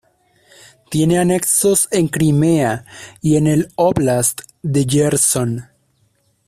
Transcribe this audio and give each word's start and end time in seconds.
Tiene 0.89 1.19
anexos 1.19 1.87
en 1.91 2.07
Crimea 2.07 2.85
y 3.21 3.35
en 3.35 3.45
el 3.45 3.67
óblast 3.75 4.41
de 4.63 4.83
Jersón. 4.89 5.69